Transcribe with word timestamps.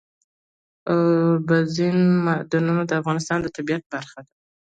اوبزین 0.91 1.97
معدنونه 2.25 2.83
د 2.87 2.91
افغانستان 3.01 3.37
د 3.41 3.47
طبیعت 3.57 3.83
برخه 3.93 4.19
ده. 4.25 4.33